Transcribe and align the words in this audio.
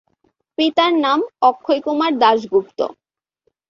পিতার 0.57 0.91
নাম 1.05 1.19
অক্ষয়কুমার 1.41 2.11
দাশগুপ্ত। 2.19 2.79